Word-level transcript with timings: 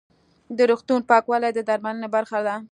د 0.57 0.59
روغتون 0.69 0.99
پاکوالی 1.09 1.51
د 1.53 1.59
درملنې 1.69 2.09
برخه 2.15 2.39
ده. 2.47 2.55